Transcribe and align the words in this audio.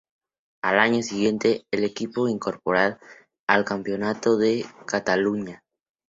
Al 0.63 0.79
año 0.79 1.03
siguiente, 1.03 1.67
el 1.69 1.83
equipo 1.83 2.27
incorpora 2.27 2.99
al 3.45 3.63
Campeonato 3.63 4.35
de 4.35 4.65
Cataluña. 4.87 5.61